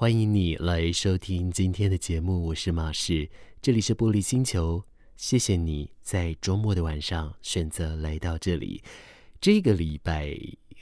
[0.00, 3.28] 欢迎你来收听今天的节目，我是马氏，
[3.60, 4.82] 这里是玻璃星球。
[5.14, 8.82] 谢谢你在周末的晚上选择来到这里，
[9.42, 10.34] 这个礼拜。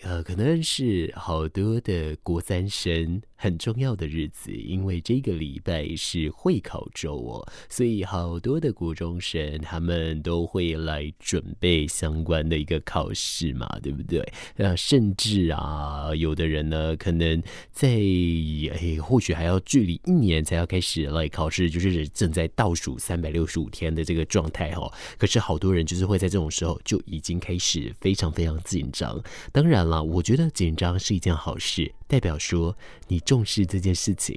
[0.02, 14.24] 呃，可能是好多的国三生很重要的日子，因为这个礼拜是会考周哦，所以好多的国中生他们都会来准备相关的一个考试嘛，对不对？
[14.56, 24.92] 呃，甚至啊，有的人呢，可能在哎，或许还要距离一年才要开始来考试，就是正在倒数三百六十五天的这个状态哦。
[25.16, 29.87] 可是好多人就是会在这种时候就已经开始非常非常紧张，当然。
[30.02, 34.36] 我觉得紧张是一件好事，代表说你重视这件事情。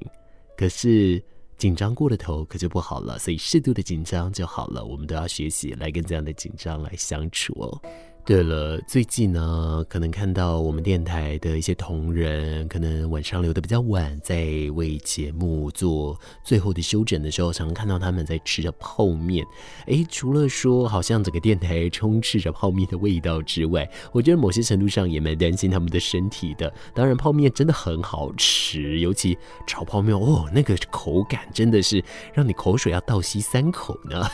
[0.58, 1.24] 可是
[1.58, 4.84] 紧张过了头可就不好了，所以适度的紧张就好了。
[4.84, 7.82] 我们都要学习来跟这样的紧张来相处哦。
[8.24, 19.46] 对了，最近呢，可能看到我们电台的一些同仁，可能晚上留的比较晚，在为节目做最后的修整的时候，常常看到他们在吃着泡面。
[19.88, 26.72] 诶，除了说好像整个电台充斥着泡面的味道之外，我觉得某些程度上也蛮担心他们的身体的。
[26.94, 32.02] 当然，泡面真的很好吃，尤其炒泡面哦，那个口感真的是
[32.34, 34.26] 让你口水要倒吸三口呢。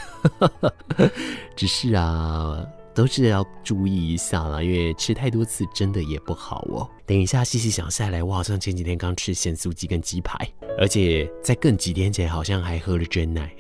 [1.56, 2.64] 只是啊。
[2.98, 6.90] 都是要注意一下啦，因为吃太多次真的也不好哦。
[7.06, 10.36] 等一下细细想下来，我好像前几天刚吃咸酥鸡跟鸡排，
[10.80, 13.54] 而且在更几天前好像还喝了真奶，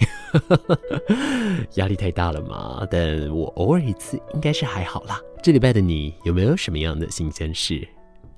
[1.77, 2.83] 压力太大了嘛。
[2.89, 5.21] 但我偶尔一次应该是还好啦。
[5.43, 7.87] 这礼拜的你有没有什么样的新鲜事？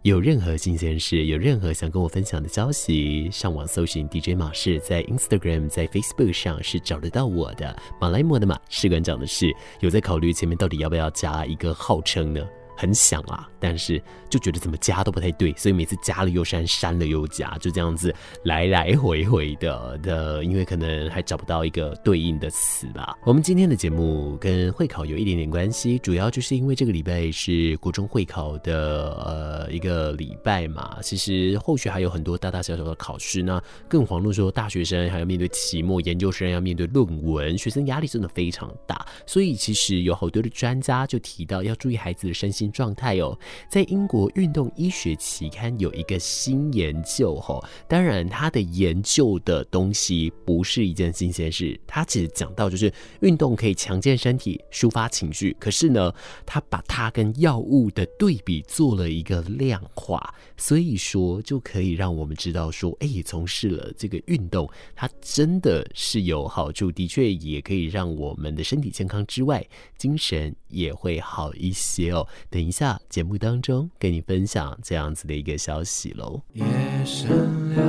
[0.04, 7.78] 有任何新鲜事，有任何想跟我分享的消息，上网搜寻 DJ 马士，在 Instagram、在 Facebook 上是找得到我的。
[8.00, 12.48] 马来莫的马，士官长的士，有在考虑前面到底要不要加一个号称呢？
[12.80, 23.18] 很想啊，但是就觉得怎么加都不太对，所以每次加了又删，删了又加，就这样子来来回回的的，因为可能还找不到一个对应的词吧。
[23.26, 31.00] 我们今天的节目跟会考有一点点关系，主要就是因为这个礼拜是国中会考的呃一个礼拜嘛。
[31.02, 39.06] 其实后续还有很多大大小小的考试呢，更遑论说大学生还要面对期末，研究生要面对论文，学生压力真的非常大。
[39.26, 43.38] 所以其实有好多的专家就提到要注意孩子的身心状态哦，
[43.70, 52.92] 在英国运动医学期刊有一个新研究哦，当然他的研究的东西不是一件新鲜事，他其实讲到就是
[53.22, 56.14] 运动可以强健身体、抒发情绪，可是呢，
[56.46, 69.66] 他把它跟药物的对比做了一个量化，所以说就可以让我们知道说，哎，从事了这个运动，它真的是有好处，的确也可以让我们的身体健康之外，
[69.98, 72.28] 精神也会好一些哦。
[72.60, 76.42] 等一下，节目当中跟你分享这样子的一个消息喽。
[76.52, 76.66] 夜
[77.06, 77.30] 深
[77.74, 77.82] 了，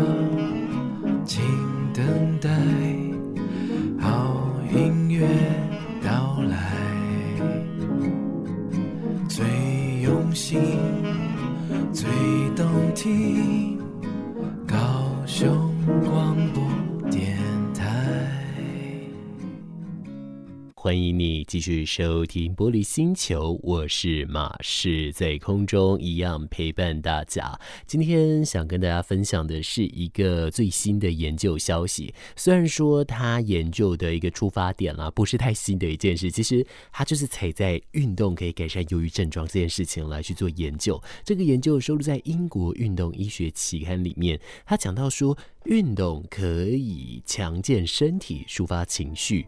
[1.25, 1.43] 请
[1.93, 2.49] 等待
[3.99, 5.27] 好音乐
[6.01, 6.77] 到来，
[9.29, 9.45] 最
[10.05, 10.61] 用心、
[11.93, 12.09] 最
[12.55, 13.77] 动听，
[14.69, 14.77] 高
[15.27, 16.63] 雄广播
[20.83, 27.61] 欢迎你继续收听《玻璃星球》，我是马士，在空中一样陪伴大家。
[27.87, 32.15] 今天想跟大家分享的是一个最新的研究消息。
[32.35, 40.99] 虽然说他研究的一个出发点啦，不是太新的一件事，其实他就是踩在运动可以改善忧郁症状这件事情来去做研究。
[41.23, 45.37] 这个研究收录在英国运动医学期刊里面，他讲到说，
[45.67, 49.47] 运动可以强健身体，抒发情绪。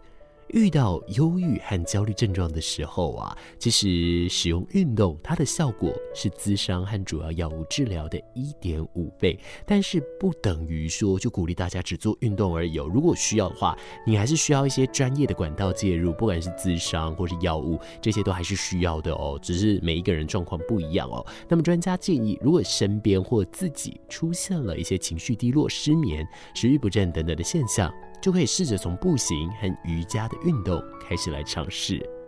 [0.53, 9.39] 遇到忧郁和焦虑症状的时候啊，其实使用运动，它的效果是咨商和主要药物治疗的一点五倍。
[9.67, 12.89] 但是不等于说就鼓励大家只做运动而已哦。
[12.93, 13.77] 如果需要的话，
[14.07, 19.39] 你还是需要一些专业的管道介入，不管是咨商或是药物，这些都还是需要的哦。
[19.43, 21.25] 只是每一个人状况不一样哦。
[21.49, 27.91] 那么专家建议，如果身边或自己出现了一些情绪低落、失眠、食欲不振等等的现象，
[28.23, 32.22] 就可以试着从步行和瑜伽的运动开始来尝试。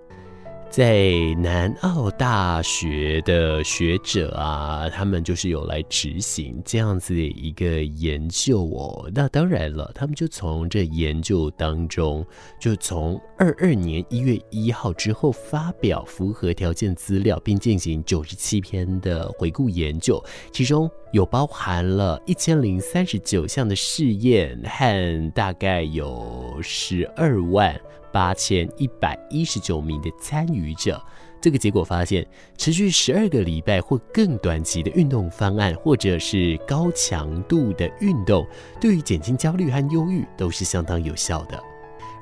[0.76, 9.08] 在南澳大学的学者啊，他们就是有来执行这样子的一个研究哦。
[9.14, 12.26] 那当然了，他们就从这研究当中，
[12.58, 27.80] 就从二二年一月一号之后发表符合条件资料，并进行九十七篇的回顾研究，其中有包含了一千零三十九项的试验和大概有十二万
[28.14, 31.02] 八千一百一十九名的参与者，
[31.40, 32.24] 这个结果发现，
[32.56, 38.46] 持续十二个礼拜或更短期的运动方案，或者是高强度的运动，
[38.80, 41.60] 对于减轻焦虑和忧郁都是相当有效的。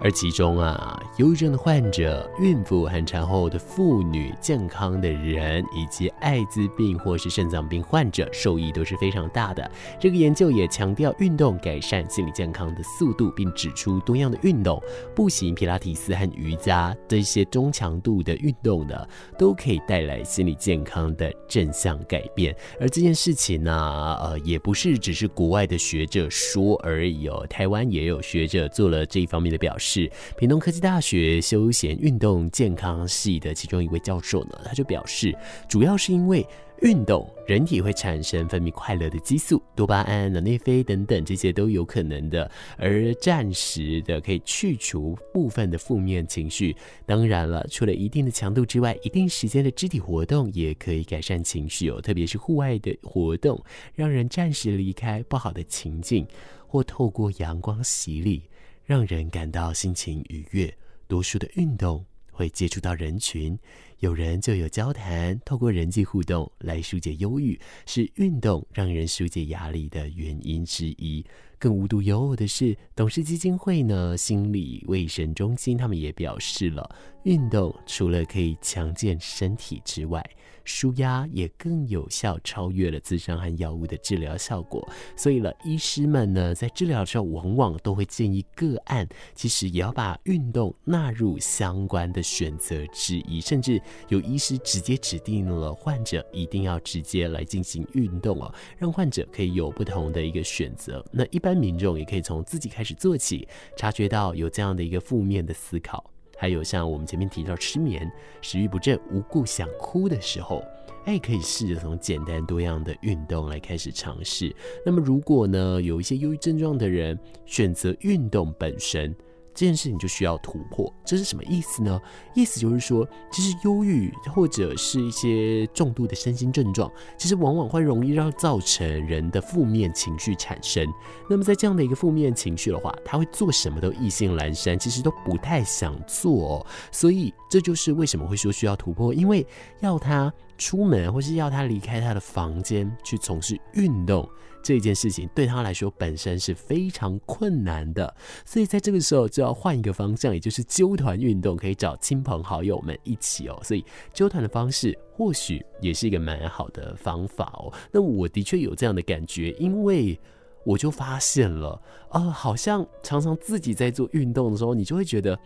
[0.02, 9.70] 而其中啊，忧郁症的患者、孕妇和产后的妇女、健康的人以及艾滋病或是肾脏病患者受益都是非常大的。
[10.00, 14.82] 这个研究也强调运动改善心理健康的速度，并指出多样的运动，
[15.14, 19.06] 步行、皮拉提斯和瑜伽这些中强度的运动呢，
[19.38, 22.52] 都可以带来心理健康的正向改变。
[22.80, 29.91] 而这件事情呢，呃，也不是只是国外的学者说而已哦，台湾也有学者做了这一方面的表示。
[29.92, 35.36] 是屏东科技大学休闲运动健康系的其中一位教授呢，他就表示，
[35.68, 36.46] 主要是因为
[36.80, 46.74] 运动，人体会产生分泌快乐的激素，多巴胺、脑内啡等等，这些都有可能的，而暂时的可以去除部分的负面情绪。
[47.04, 53.62] 当然了，除了一定的强度之外，一定时间的肢体活动也可以改善情绪哦，特别是户外的活动，
[53.94, 56.26] 让人暂时离开不好的情境，
[56.66, 58.42] 或透过阳光洗礼。
[58.84, 60.72] 让人感到心情愉悦。
[61.06, 63.58] 多数的运动会接触到人群，
[63.98, 71.24] 有人就有交谈，透过人际互动来疏解忧郁，是运动让人疏解压力的原因之一。
[71.58, 80.24] 更无独有偶的是，董事基金会呢心理卫生中心他们也表示了，运动除了可以强健身体之外，
[80.64, 84.88] 舒压也更有效，超越了自伤和药物的治疗效果。
[85.16, 93.40] 所以了，医师们呢，在治疗的时候，往往都会建议个案，其实也要把运动纳入相关的选择之一。
[93.40, 101.04] 甚至有医师直接指定了患者一定要直接来进行运动哦，让患者可以有不同的一个选择。
[101.12, 103.46] 那一般民众也可以从自己开始做起，
[103.76, 106.11] 察觉到有这样的一个负面的思考。
[106.42, 108.10] 还有像我们前面提到失眠、
[108.40, 110.60] 食欲不振、无故想哭的时候，
[111.04, 114.52] 哎，可以试着从简单多样的运动来开始尝试。
[114.84, 117.16] 那么如果呢，有一些忧郁症状的人
[117.46, 119.14] 选择运动本身。
[119.54, 122.00] 这件事情就需要突破，这是什么意思呢？
[122.34, 130.86] 意思就是说，其实忧郁或者是一些重度的身心症状，其实往往会容易让造成人的负面情绪产生。
[131.28, 136.66] 那么在这样的一个负面情绪的话，他会做什么都意兴阑珊，其实都不太想做。
[136.90, 139.46] 所以这就是为什么会说需要突破，因为
[139.80, 144.26] 要他出门或是要他离开他的房间去从事运动。
[144.62, 148.14] 这件事情对他来说本身是非常困难的，
[148.44, 153.60] 所以在这个时候就要换一个方向，也就是揪团运动，可以找亲朋好友们一起哦。
[153.62, 157.72] 所以揪团的方式或许也是一个蛮好的方法哦。
[157.90, 160.18] 那我的确有这样的感觉，因为
[160.64, 161.80] 我就发现了，
[162.10, 165.38] 呃，好像常常自己在做运动的时候，你就会觉得。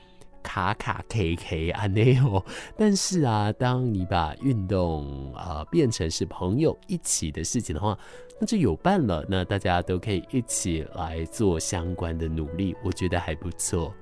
[0.43, 2.45] 卡卡 K K 啊， 那哦，
[2.77, 7.99] 但是啊，当你把运动啊、变成是朋友一起的事情的话，
[8.41, 9.25] 那就有伴了。
[9.29, 13.93] 那大家都可以一起来做相关的努力，我觉得还不错。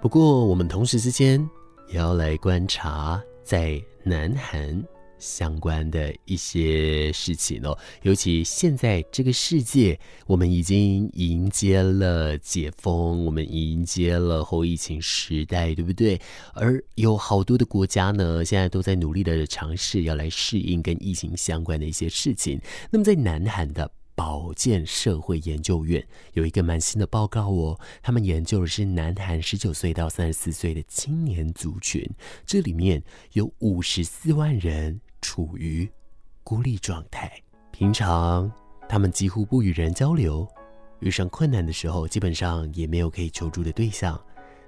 [0.00, 1.40] 不过，我们同时之间
[1.88, 4.82] 也要来观察在南韩。
[5.18, 16.20] 相关的一些事情哦，尤其现在这个世界，我们已经迎接了解封，我们迎接了后疫情时代，对不对？
[16.54, 22.60] 而有好多的国家呢，现在都在努力的尝试要来适应跟疫情相关的一些事情。
[22.90, 32.08] 那么，在南韩的保健社会研究院有一个蛮新的报告哦，他们研究的是南韩十九岁到三十四岁的青年族群，
[32.44, 33.02] 这里面
[33.34, 35.00] 有五十四万人。
[35.20, 35.90] 处于
[36.42, 37.30] 孤立状态，
[37.70, 38.50] 平常
[38.88, 40.46] 他们几乎不与人交流，
[41.00, 44.18] 遇上困难的时候，基本上也没有可以求助的对象。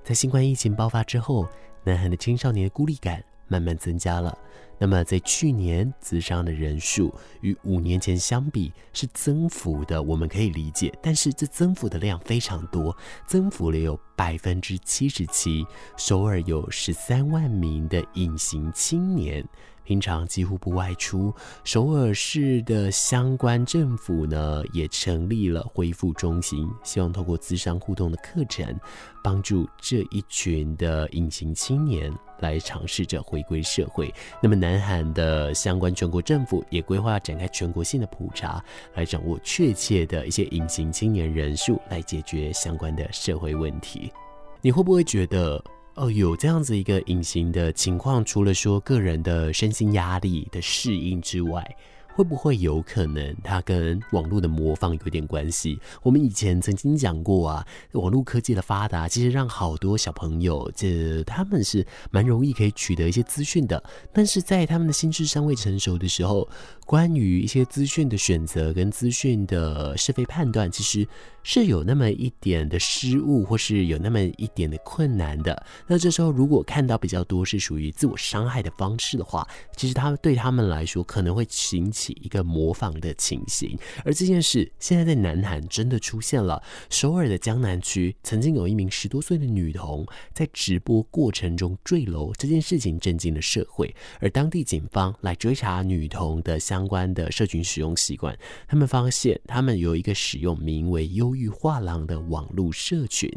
[0.02, 1.46] 在新冠疫情爆发之后，
[1.84, 4.36] 南韩的青少年孤立感慢慢增加了。
[4.80, 10.90] 那么，在去年，咨商的人数与五年前相比是增幅的，我们可以理解。
[11.02, 12.96] 但是，这增幅的量非常多，
[13.26, 15.66] 增幅了有百分之七十七。
[15.98, 19.46] 首尔有十三万名的隐形青年。
[19.82, 21.34] 平常几乎不外出，
[21.64, 28.78] 首尔市的相关政府呢也成立了恢复中心，希望透过咨商互动的课程，
[29.24, 34.14] 帮助这一群的隐形青年来尝试着回归社会。
[34.40, 38.62] 那么，南韩的相关全国政府也规划展开全国性的普查，
[38.94, 44.12] 来掌握确切的一些隐形青年人数，来解决相关的社会问题。
[44.60, 45.62] 你会不会觉得？
[45.96, 51.76] 哦，有这样子一个隐形的情况，除了说个人的身心压力的适应之外，
[52.14, 55.80] 会不会有可能它跟网络的模仿有点关系？
[56.02, 66.48] 我们以前曾经讲过啊，网络科技的发达其实让好多小朋友，这他们是蛮容易可以取得一些资讯的，但是在他们的心智尚未成熟的时候，
[66.84, 71.06] 关于一些资讯的选择跟资讯的是非判断，其实
[71.42, 75.64] 是有那么一点的失误，或是有那么一点的困难的。
[75.86, 83.78] 那这时候如果看到比较多是属于自我伤害的方式的话，其实他们对他们来说可能会引起一个模仿的情形。
[84.04, 93.94] 而这件事现在在南韩真的出现了，首尔的江南区曾经有一名十多岁的女童在直播过程中坠楼，这件事情震惊了社会。
[94.20, 98.36] 而当地警方来追查女童的相关的社群使用习惯，
[98.68, 103.30] 他们发现他们有一个使用名为“优忧郁画廊”的网络社群，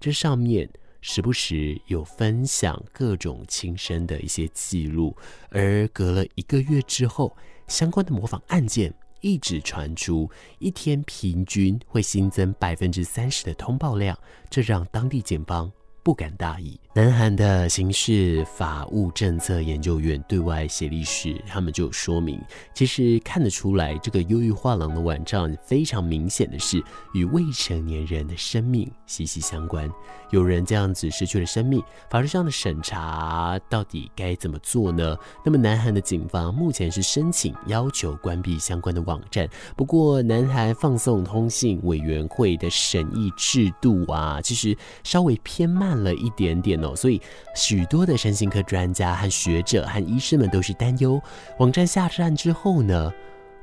[0.00, 0.68] 这上面。
[1.02, 5.16] 时不时有分享各种轻生的一些记录，
[5.50, 7.36] 而隔了一个月之后，
[7.68, 14.18] 相关的模仿案件一直传出，一天平均会新增百分之三十的通报量，
[14.50, 15.70] 这让当地警方
[16.02, 16.80] 不敢大意。
[16.96, 22.40] 南韩的刑事法务政策研究院对外协力室，他们就说明，
[22.72, 29.86] 其实看得出来，这个忧郁画廊的网站非常明显的是与未成年人的生命息息相关。
[30.30, 35.14] 有人这样子失去了生命，法律上的审查到底该怎么做呢？
[35.44, 39.46] 那么，南韩的警方目前是申请要求关闭相关的网站。
[39.76, 44.74] 不过，南韩放送通信委员会的审议制度啊，其实
[45.04, 46.85] 稍微偏慢了一点点哦。
[46.94, 47.20] 所以，
[47.54, 51.20] 许多的身心科专家和学者和医师们都是担忧，
[51.58, 53.12] 网站下站之后呢，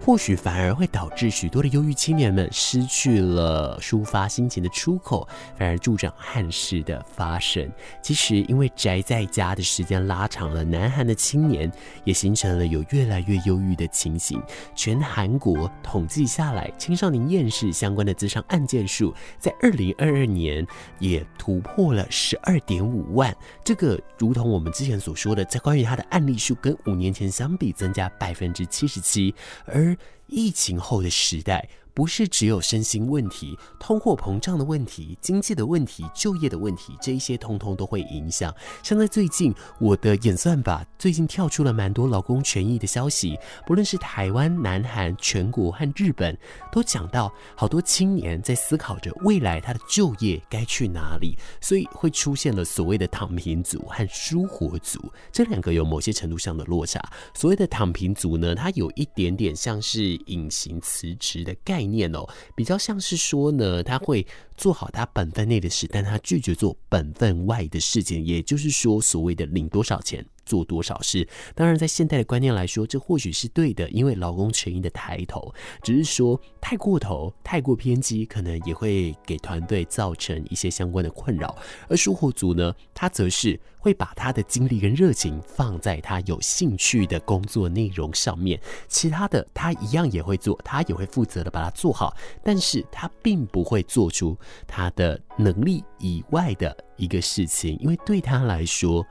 [0.06, 5.26] 或许反而会导致许多的忧郁青年们失去了抒发心情的出口，
[5.58, 7.72] 反而助长憾事的发生。
[8.02, 11.72] 其实，因为宅在家的时间拉长了，南韩的青年
[12.04, 14.44] 也形成了有越来越忧郁的情形。
[14.76, 20.68] 全韩国统计下来，青少年厌世相关的自伤案件数，在二零二二年
[21.00, 23.34] 也突破了十二点五万。
[23.64, 29.34] 这个如同我们之前所说的，在关于他的案例数跟五年前相比增加百分之七十七，
[29.66, 29.93] 而
[30.28, 31.70] 疫情后的时代。
[31.94, 38.54] 不是只有身心问题、通货膨胀的问题、经济的问题、就业的问题，这一些通通都会影响。
[38.82, 46.38] 像在最近，我的演算法最近跳出了蛮多劳工权益的消息，不论是台湾、南韩、全国和日本，
[46.72, 55.00] 都讲到好多青年在思考着未来他的就业该去哪里，所以会出现了所谓的躺平族和舒活族，
[55.32, 57.00] 这两个有某些程度上的落差。
[57.36, 62.04] 所谓的躺平族呢，它有一点点像是隐形辞职的概念。
[62.04, 64.26] 念哦，比较像是说呢，他会
[64.58, 70.26] 做好他本分内的事，但他拒绝做本分外的事情，也就是说，所谓的领多少钱。
[70.46, 71.28] 做多少事？
[71.56, 81.56] 当然，在现代的观念来说，这或许是对的，因为劳工权益的抬头，只是说太过头、太过偏激，可能也会给团队造成一些相关的困扰。
[81.88, 99.06] 而舒活族呢，他则是会把他的精力跟热情放在他有兴趣的工作内容上面，其他的他一样也会做，他也会负责的把它做好，但是他并不会做出他的能力以外的一个事情，因为对他来说。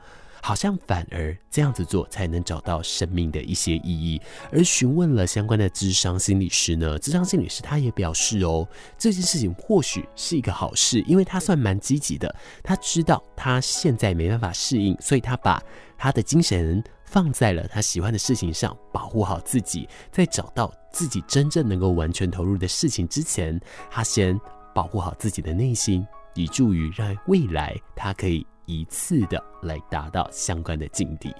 [0.45, 4.21] 好像反而这样子做才能找到生命的一些意义。
[4.51, 12.35] 而询问了相关的智商心理师呢，智商心理师他也表示哦，这件事情或许是一个好事，因为他算蛮积极的。
[12.61, 15.63] 他知道他现在没办法适应，所以他把
[15.97, 23.57] 他的精神放在了他喜欢的事情上，保护好自己，在找到自己真正能够完全投入的事情之前，
[23.89, 24.37] 他先
[24.75, 28.45] 保护好自己的内心，以助于让未来他可以。
[28.65, 31.33] 一次的来达到相关的境地。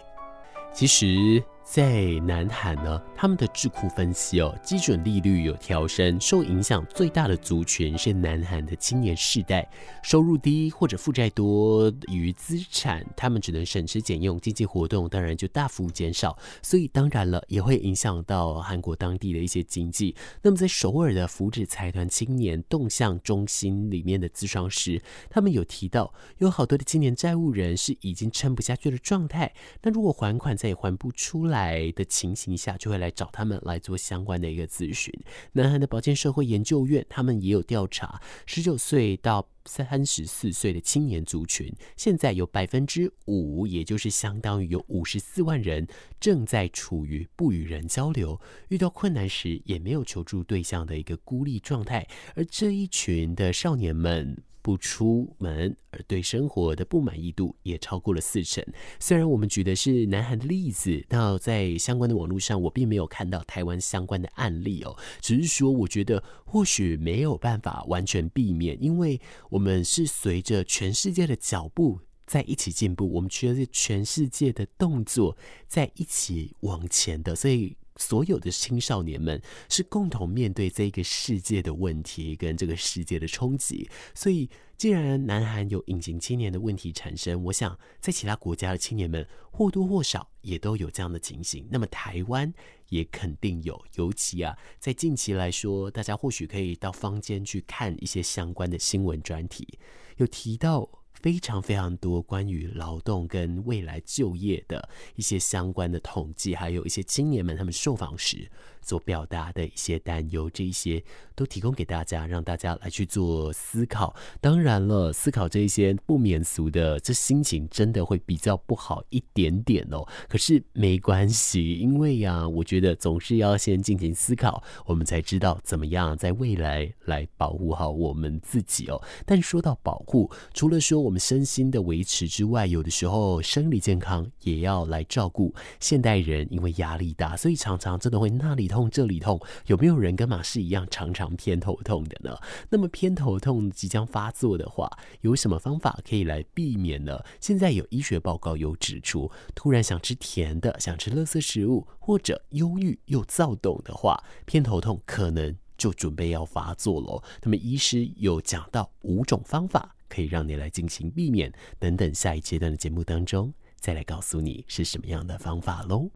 [0.74, 1.44] 其实。
[1.64, 9.68] 在南韩呢，他们的智库分析哦，基准利率有调升，受影响最大的族群是南韩的青年世代，
[10.04, 20.14] 收入低或者负债多于资产，他们只能省吃俭用，经济活动当然就大幅减少，所以当然了，也会影响到韩国当地的一些经济。
[20.42, 31.53] 那么在首尔的福祉财团青年动向中心里面的咨商师，他们有提到，有好多的青年债务人是已经撑不下去的状态，那如果还款再也还不出了。
[31.54, 35.14] 来的情形下，就会来找他们来做相关的一个咨询。
[35.52, 45.88] 南韩的保健社会研究院，他们也有调查，十九岁到三十四岁的青年族群，现在有百分之五，也就是相当于有五十四万人
[46.20, 52.08] 正在处于不与人交流、遇到困难时也没有求助对象的一个孤立状态。
[52.36, 54.44] 而这一群的少年们。
[54.64, 58.66] 不出门，而对生活的不满意度也超过了四成。
[59.00, 75.38] 虽然我们举的是南韩的例子，那在相关的网络上，我并没有看到台湾相关的案例哦，只是说我觉得或许没有办法完全避免，因为我们是随着全世界的脚步在一起进步，我们觉得是全世界的动作
[75.68, 77.76] 在一起往前的，所以。
[77.98, 79.40] 所有的青少年们
[79.70, 91.68] 是共同面对这个世界的问题跟这个世界的冲击，所以既然南韩有隐形青年的问题产生，我想在其他国家的青年们或多或少也都有这样的情形。
[91.70, 92.52] 那么台湾
[92.90, 99.78] 也肯定有，尤其啊，在近期来说，大家或许可以到坊间去看一些相关的新闻专题，
[100.18, 101.03] 有提到。
[101.24, 108.52] 非常非常多关于劳动跟未来就业的一些相关的统计，还有一些青年们他们受访时
[108.84, 111.04] 所表达的一些担忧，这一些
[111.36, 114.16] 都提供给大家，让大家来去做思考。
[114.42, 120.06] 当然了，思考这一些不免俗的，这心情真的会比较不好一点点哦。
[120.28, 129.02] 可是没关系，因为呀、我觉得总是要先进行思考，我们才知道怎么样在未来来保护好我们自己哦。
[129.26, 135.54] 但说到保护，除了说我们身心的维持之外，有的时候生理健康也要来照顾。
[135.80, 139.40] 现代人因为压力大，所以常常真的会那里痛这里痛。
[139.68, 142.36] 有没有人跟马氏一样常常偏头痛的呢？
[142.70, 144.90] 那么偏头痛即将发作的话，
[145.22, 147.24] 有什么方法可以来避免呢？
[147.40, 157.24] 现在有医学报告有指出，突然想吃甜的，想吃垃圾食物，或者忧郁又躁动的话，偏头痛可能就准备要发作了。
[157.44, 159.96] 那么医师有讲到五种方法。
[160.10, 166.12] 可以让你来进行避免等等，下一阶段的节目当中再来告诉你是什么样的方法喽。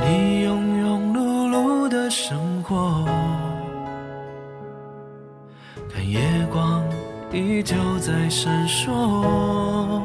[0.00, 1.31] 你庸庸碌碌
[1.92, 3.04] 的生活，
[5.92, 6.18] 看夜
[6.50, 6.82] 光
[7.30, 10.00] 依旧在闪烁，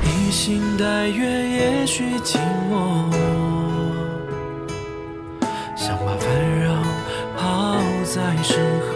[0.00, 2.38] 披星戴月也许寂
[2.70, 3.10] 寞，
[5.74, 6.72] 想把烦扰
[7.36, 8.94] 抛在身后。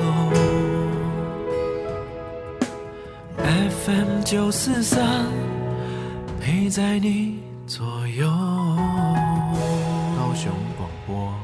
[3.85, 5.27] FM 九四三，
[6.41, 7.85] 陪在你左
[8.17, 8.31] 右。
[10.31, 11.35] 高雄广播。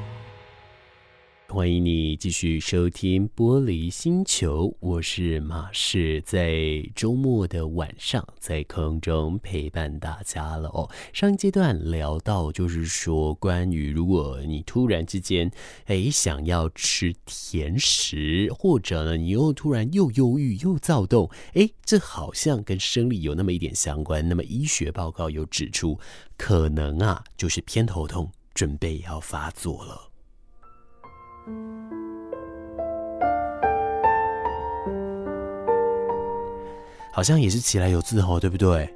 [1.48, 10.88] 欢迎你继续收听《玻璃星球》，我是马氏，在周末的晚上在空中陪伴大家了哦。
[11.12, 15.50] 上一阶段聊到，就是说关于如果你突然之间
[15.86, 24.28] 诶想要吃甜食，或者呢你又突然又忧郁又躁动，诶，这好像跟生理有那么一点相关。
[24.28, 25.98] 那么医学报告有指出，
[26.36, 30.05] 可能啊就是偏头痛准备要发作了。
[37.16, 38.86] 好像也是起来有字吼，对不对？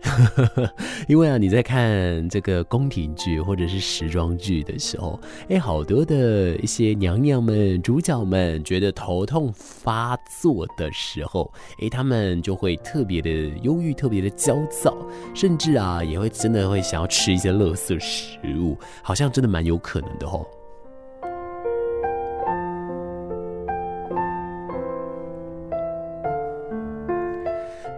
[1.08, 13.30] 因为啊，你在看这个宫廷剧或者是时装剧的时候，哎，好多的一些娘娘们、主角们觉得头痛发作的时候，哎，他们就会特别的
[13.62, 14.94] 忧郁、特别的焦躁，
[15.34, 20.46] 甚至啊，也会真的会想要吃一些垃圾食物，好像真的蛮有可能的吼。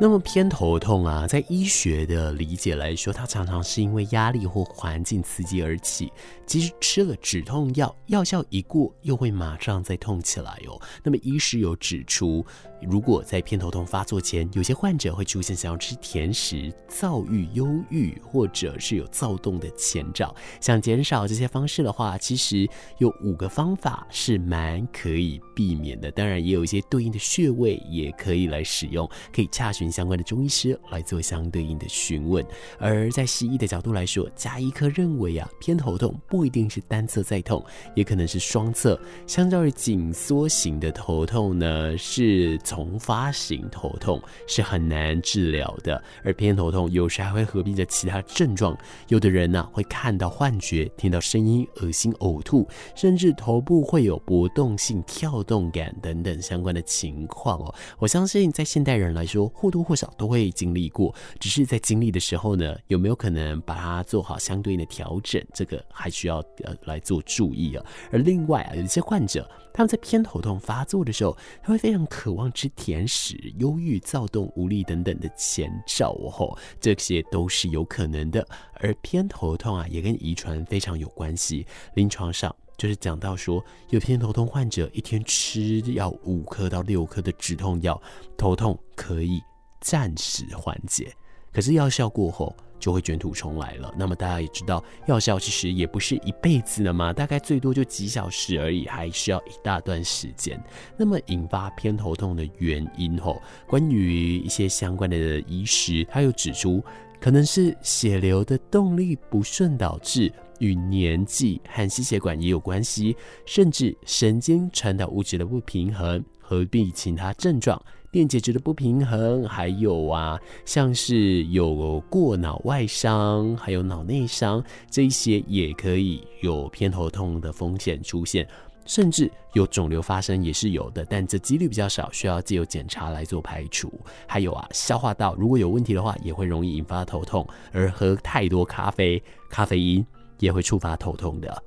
[0.05, 6.13] 那么偏头痛啊，在医学的理解来说，它常常是因为压力或环境刺激而起。
[6.45, 10.77] 其实吃了止痛药，药效一过，又会马上再痛起来哦。
[11.05, 12.45] 那么医师有指出，
[12.89, 20.35] 如果在偏头痛发作前，有些患者会出现想要吃甜食、躁郁、忧郁，或者是有躁动的前兆。
[20.61, 22.69] 想减少这些方式的话，其实
[22.99, 26.11] 有五个方法是蛮可以避免的。
[26.11, 32.45] 当然，也有一些对应的穴位也可以来使用，可以洽询相关的中医师来做相对应的询问。
[32.79, 37.65] 而在西医的角度来说，加医科认为啊，偏头痛不一定是单侧在痛，
[37.95, 39.01] 也可能是双侧。
[39.27, 46.03] 相较于紧缩型的头痛呢，是丛发型头痛是很难治疗的。
[46.25, 48.75] 而偏头痛有时还会合并着其他症状，
[49.09, 57.75] 有的人呢、会看到幻觉、听到声音、恶心、呕吐，甚至头部会有搏动性跳动感等等相关的情况哦。
[57.99, 67.85] 我相信在现代人来说，或多或少都会经历过，只是在经历的时候呢，有没有可能把它做好相对应的调整，这个还需要呃来做注意啊。
[68.11, 78.47] 而另外啊，有一些患者他们在偏头痛发作的时候，他会非常渴望吃甜食、忧郁、躁动、无力等等的前兆哦，这些都是有可能的。
[78.75, 82.55] 而偏头痛啊，也跟遗传非常有关系，临床上。
[82.79, 88.01] 就是讲到说，有偏头痛患者一天吃要五颗到六颗的止痛药，
[88.37, 89.41] 头痛可以
[89.81, 91.15] 暂时缓解，
[91.53, 93.95] 可是药效过后就会卷土重来了。
[93.97, 100.61] 那么大家也知道，药效其实也不是一辈子的嘛，大概最多就几小时而已，还需要一大段时间。
[100.97, 105.17] 那么引发偏头痛的原因吼，关于一些相关的
[105.47, 106.83] 医师，他又指出，
[107.21, 110.33] 可能是血流的动力不顺导致。
[110.59, 128.47] 与年纪和心血管也有关系，甚至神经传导物质的不平衡，合并其他症状，电解质的不平衡，还有啊，像是有过脑外伤，还有脑内伤，这些也可以有偏头痛的风险出现，
[128.85, 133.91] 甚至有肿瘤发生也是有的，但这几率比较少，需要借由检查来做排除。
[134.27, 140.07] 还有啊，消化道如果有问题的话，也会容易引发头痛，而喝太多咖啡，咖啡因。
[140.39, 141.63] 也会触发头痛的，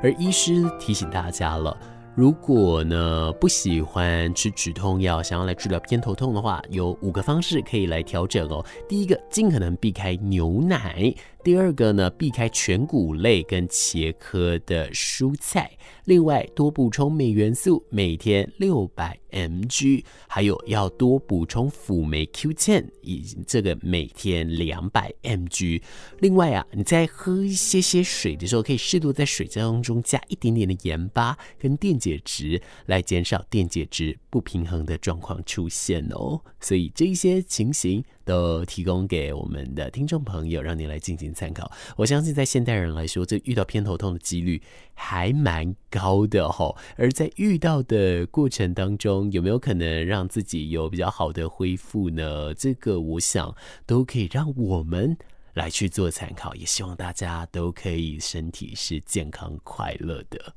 [0.00, 1.76] 而医师提醒大家了，
[2.16, 8.64] 如果呢不喜欢吃止痛药，想要来治疗偏头痛的话，有五个方式可以来调整哦。
[8.88, 11.12] 第一个，尽可能避开牛奶。
[11.44, 15.70] 第二个呢，避开全谷类跟茄科的蔬菜，
[16.06, 25.82] 另外多补充镁元素，每天六百 mg，还有要多补充辅酶 Q10，以这个每天两百 mg。
[26.20, 36.40] 另外啊，你在喝一些些水的时候，可以适度在水当中加一点点的盐巴跟电解质，来减少电解质不平衡的状况出现哦。
[36.58, 38.02] 所以这一些情形。
[38.24, 41.70] 都提供给我们的听众朋友，让你来进行参考。
[41.96, 44.62] 我相信，在现代人来说，这遇到偏头痛的几率
[44.94, 46.76] 还蛮高的吼。
[46.96, 52.54] 而在遇到的过程当中，有没有可能让自己有比较好的恢复呢？
[52.54, 53.54] 这个我想
[53.86, 55.16] 都可以让我们
[55.52, 56.54] 来去做参考。
[56.54, 60.54] 也希望大家都可以身体是健康快乐的。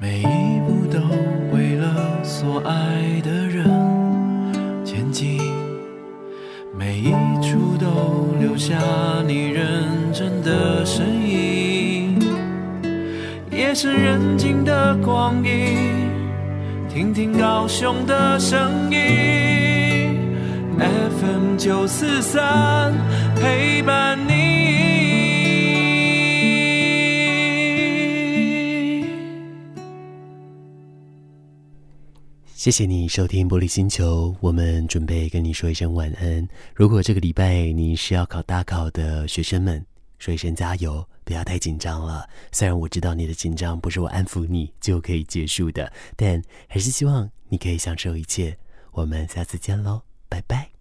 [0.00, 0.20] 每
[8.40, 8.76] 留下
[9.26, 9.64] 你认
[10.12, 12.18] 真的身影。
[13.50, 16.10] 夜深人静的光阴，
[16.88, 20.18] 听听高雄的声音
[20.78, 22.92] ，FM 九四三
[23.36, 24.51] 陪伴你。
[32.62, 36.48] 谢谢你收听玻璃星球，我们准备跟你说一声晚安。
[36.76, 39.84] 如果这个礼拜你是要考大考的学生们，
[40.20, 42.24] 说一声加油，不要太紧张了。
[42.52, 48.56] 虽然我知道你的紧张不是我安抚你就可以结束的，但还是希望你可以享受一切。
[48.92, 50.71] 我们下次见喽，拜拜。